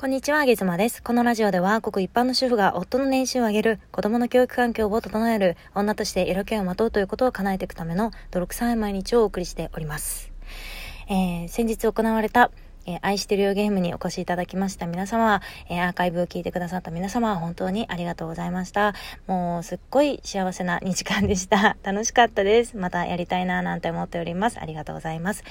[0.00, 1.02] こんにちは、あげずまです。
[1.02, 10.30] このラジオでは、ごく一般の主婦が夫の年収を上げる、子供の教育環境を整える、女として色気をまとうということを叶えていくための泥臭い毎日をお送りしております。
[11.08, 12.52] えー、先日行われた、
[12.88, 18.94] えー、愛してるよゲームにお越しいただきました皆様、えー、アーカイブを聞いてくださった皆様、本当にありがとうございました。
[19.26, 21.76] もう、すっごい幸せな2時間でした。
[21.84, 22.78] 楽しかったです。
[22.78, 24.58] またやりたいななんて思っております。
[24.58, 25.44] ありがとうございます。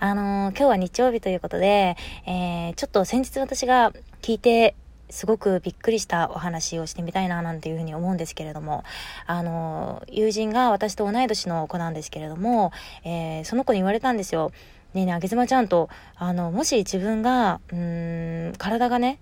[0.00, 1.96] あのー、今日は日曜日ということで、
[2.26, 4.74] えー、ちょっと先日私が聞いて
[5.08, 8.82] すごくびっくりしたお話をしてみたいななんていうふうに思うんですけれども、
[9.26, 12.72] あの、友人が私と同い年の子なんですけれども、
[13.04, 14.50] えー、その子に言われたんですよ。
[14.94, 19.18] ねえねえ、あげずまちゃんと、あの、もし自分が、うーん、体がね、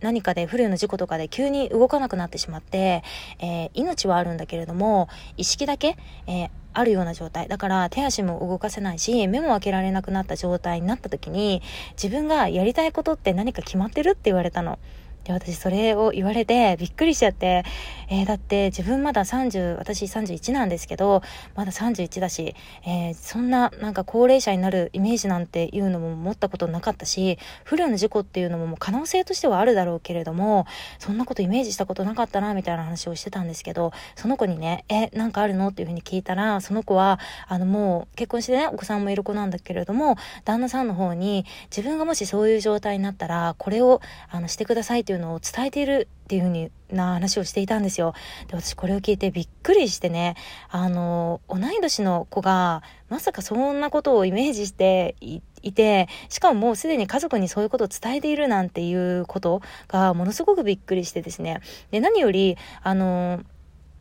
[0.00, 3.02] 何かで不慮の事故とかで急に動かなくなってしまって、
[3.40, 7.48] えー、命はあるんだけれども、意識だけ、えー、あるような状態。
[7.48, 11.62] だから手足も動かせないし、目も開けられなくなった状態になった時に、
[12.00, 14.78] 自分がやりたいことって何か決まってるって言われたの。
[15.24, 17.64] で、私それを言われてびっくりしちゃって、
[18.10, 21.22] えー、だって自分まだ30、私31なんですけど、
[21.54, 22.54] まだ31だし、
[22.86, 30.66] えー、そんななんか高齢者になるイメージなんていうのも持ったことなかったし、不慮の事故っていうのももう可能性としてはあるだろうけれども、
[30.98, 35.68] そんなことイメージしたことなかったな、みたいな話をしてたんですけど、その子にね、え、なんかあるの？
[35.68, 48.14] っていうふうに聞いたら、その子は、あのもう結婚してね、お子さんもいる子なんだけれども、旦那さんの方に、自分がもしそういう状態になったら、これを、あの、してくださいっていうのを伝えているっていう風にな話をしていたんですよ。
[48.48, 50.36] で、私これを聞いてびっくりしてね、
[50.70, 61.60] あの、同い年の子が、まさかそんなことをイメージしていて、しかももうすでに家族にそういうことを伝えているなんていうことがものすごくびっくりしてですね。
[61.90, 63.40] で、何より、あの、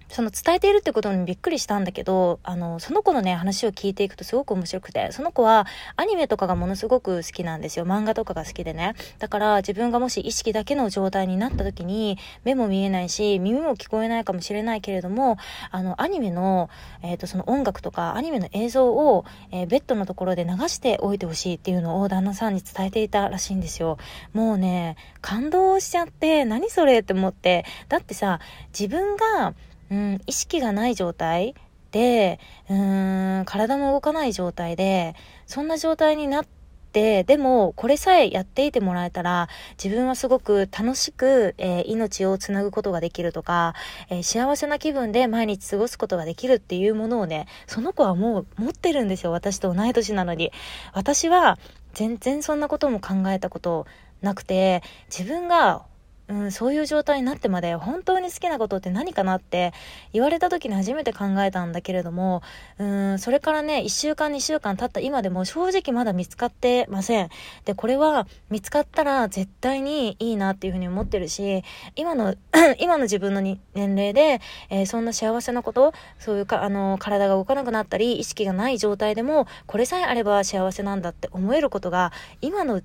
[0.09, 7.85] その伝えているってことにびっくりしたんだけど、あの、その子のね、話を聞いていくとすごく面白くて、その子はアニメとかがものすごく好きなんですよ。
[7.85, 8.93] 漫画とかが好きでね。
[9.19, 15.37] だから自分がもし意識だけの状態になった時に、目も見えないし、耳も聞こえないかもしれないけれども、
[15.71, 16.69] あの、アニメの、
[17.01, 23.97] えっ、ー、と、その音楽とか、アニメの映像を、えー、ベッドのところで流しておいてほしいっていうのを旦那さんに伝えていたらしいんですよ。
[24.33, 28.39] もうね、感動しちゃって、何それって思って、だってさ、
[28.77, 29.53] 自分が、
[29.89, 31.55] うん、意識がない状態
[31.91, 32.39] で、
[32.69, 35.15] うーん、体も動かない状態で、
[35.45, 36.45] そんな状態になっ
[36.91, 39.49] て、でも、これさえやっていてもらえたら、
[39.81, 43.75] 自分はすごく楽しく、えー、命をつなぐことができるとか、
[44.09, 49.31] えー、幸せな気分で毎日過ごすことができるっていうものをね、その子はもう持ってるんですよ。
[49.31, 50.51] 私と同い年なのに。
[50.93, 51.57] 私は、
[51.93, 53.87] 全然そんなことも考えたこと
[54.21, 55.86] なくて、自分が
[56.29, 59.73] うん、そういう状態になってまで本当に好きなことって何かなって
[60.11, 62.41] 言われた時に初めて考えたんだけれども、
[62.77, 67.29] うん、それからね、1週間2週間経った今でも正直まだ見つかってません。
[67.65, 71.63] で、これは見つかったら絶対にいいなっていうふうに思ってるし、
[71.95, 72.35] 今の
[72.79, 82.11] 今の自分のに年齢で、えー、そんな幸せなこと、そういうか、あの、体が動かなくなったり、意識がない状態でも、これさえあれば幸せなんだって思えることが、
[82.41, 82.81] 今の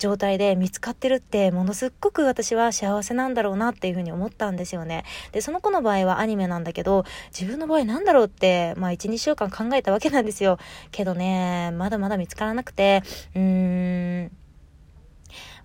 [0.00, 5.04] 状態で見つかってるってものすっごく私は幸せなんだろうなっていうふうに思ったんですよね。
[5.30, 7.04] で、その子の場合はアニメなんだけど、
[7.38, 10.58] 自分の場合なんだろうって、まあ1、2週間考えたわけなんですよ。
[10.90, 13.02] けどね、まだまだ見つからなくて、
[13.34, 14.30] うーん、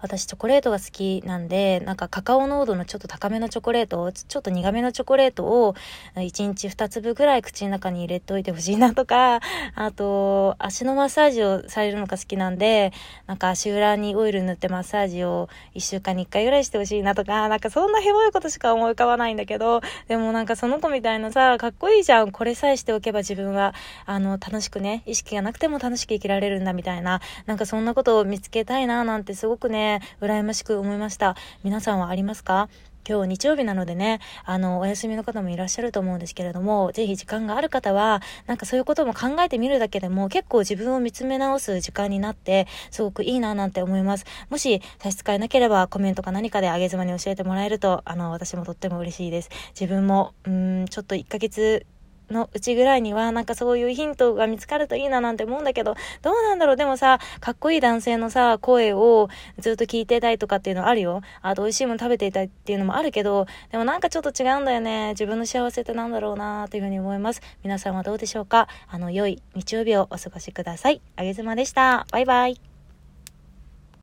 [0.06, 5.76] 私チョコレートが好きなんで、なんかカカオ濃度のちょっと高めのチョコレートを、ちょっと苦めのチョコレートを
[6.16, 9.42] 1日2粒ぐらい口の中に入れておいてほしいなとか、
[9.74, 12.94] あと、足のマッサージをされるのが好きなんで、
[13.26, 22.32] なんか足裏にオイル塗ってマッサージを1週間に1回ぐらいしてほしいなとか、なんかそんなヘボいことしか思い浮かばないんだけど、でもなんかその子みたいなさ、かっこいいじゃん。
[22.32, 23.74] これさえしておけば自分は、
[24.06, 31.36] あの、楽しくね、意識がなくても楽しく生きられるんだみたいな、なんかそんなことを見つけたいななんてすごくね羨ましく思いました。
[31.64, 32.70] 皆さんはありますか？
[33.08, 44.26] 今日日曜日なのでね、あの、お休みの方もいらっしゃると思うんですけれども、ぜひ時間がある方は、なんかそういうことも考えてみるだけでも結構自分を見つめ直す時間になって、すごくいいななんて思います。
[44.50, 49.50] もし差し支えなければコメントか何かであげ妻に教えてもらえると、あの、私もとっても嬉しいです。
[49.80, 51.86] 自分も、うん、ちょっと1ヶ月
[52.30, 56.76] のうちぐらいにはなんかそういうヒントが見つかるといいななんて思うんだけど、どうなんだろう？
[56.76, 59.30] でもさ、かっこいい男性のさ、声を
[59.60, 61.22] ずっと聞いてたいとかっていうのあるよ。
[61.42, 65.10] あと美味しいもの食べていたいっていうのもあるけど、でもなんかちょっと違うんだよね。
[65.10, 67.42] 自分の幸せってなんだろうなというふうに思います。
[67.64, 68.68] 皆さんはどうでしょうか？
[68.88, 71.02] あの、良い日曜日をお過ごしください。
[71.16, 72.06] あげずまでした。
[72.12, 72.75] バイバイ。